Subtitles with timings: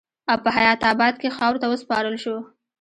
[0.31, 2.35] او پۀ حيات اباد کښې خاورو ته وسپارل شو